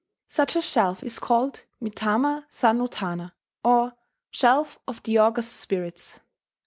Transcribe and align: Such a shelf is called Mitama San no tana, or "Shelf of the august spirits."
Such 0.27 0.55
a 0.55 0.61
shelf 0.63 1.03
is 1.03 1.19
called 1.19 1.63
Mitama 1.79 2.45
San 2.49 2.79
no 2.79 2.87
tana, 2.87 3.35
or 3.63 3.93
"Shelf 4.31 4.79
of 4.87 5.03
the 5.03 5.19
august 5.19 5.55
spirits." 5.57 6.19